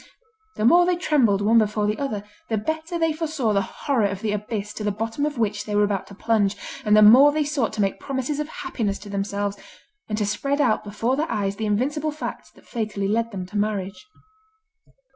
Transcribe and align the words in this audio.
The 0.55 0.65
more 0.65 0.87
they 0.87 0.95
trembled 0.95 1.41
one 1.41 1.59
before 1.59 1.85
the 1.85 1.99
other, 1.99 2.23
the 2.49 2.57
better 2.57 2.97
they 2.97 3.13
foresaw 3.13 3.53
the 3.53 3.61
horror 3.61 4.07
of 4.07 4.21
the 4.23 4.31
abyss 4.31 4.73
to 4.73 4.83
the 4.83 4.89
bottom 4.91 5.27
of 5.27 5.37
which 5.37 5.65
they 5.65 5.75
were 5.75 5.83
about 5.83 6.07
to 6.07 6.15
plunge, 6.15 6.57
and 6.83 6.97
the 6.97 7.03
more 7.03 7.31
they 7.31 7.43
sought 7.43 7.71
to 7.73 7.81
make 7.81 7.99
promises 7.99 8.39
of 8.39 8.47
happiness 8.47 8.97
to 8.97 9.09
themselves, 9.11 9.57
and 10.09 10.17
to 10.17 10.25
spread 10.25 10.59
out 10.59 10.83
before 10.83 11.15
their 11.15 11.31
eyes 11.31 11.57
the 11.57 11.67
invincible 11.67 12.09
facts 12.09 12.49
that 12.53 12.65
fatally 12.65 13.07
led 13.07 13.29
them 13.29 13.45
to 13.45 13.55
marriage. 13.59 14.07